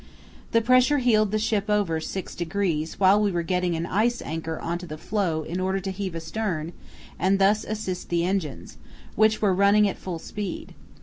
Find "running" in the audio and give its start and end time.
9.53-9.87